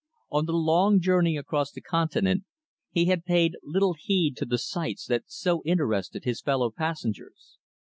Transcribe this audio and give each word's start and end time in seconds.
On 0.31 0.47
the 0.47 0.53
long 0.53 0.99
journey 0.99 1.37
across 1.37 1.71
the 1.71 1.79
continent, 1.79 2.45
he 2.89 3.05
had 3.05 3.23
paid 3.23 3.53
little 3.61 3.93
heed 3.93 4.35
to 4.37 4.45
the 4.45 4.57
sights 4.57 5.05
that 5.05 5.25
so 5.27 5.61
interested 5.63 6.23
his 6.23 6.41
fellow 6.41 6.71
passengers. 6.71 7.59